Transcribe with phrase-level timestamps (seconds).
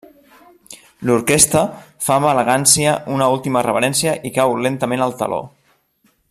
[1.09, 1.61] L'orquestra
[2.07, 5.41] fa amb elegància una última reverència i cau lentament el teló.